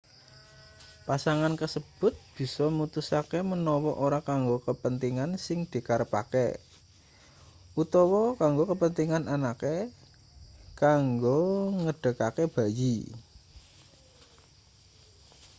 [1.07, 6.47] pasangan kasebut bisa mutusake manawa ora kanggo kapentingan sing dikarepake
[7.81, 9.75] utawa kanggo kapentingan anake
[10.81, 11.41] kanggo
[11.81, 12.95] nggedhekake bayi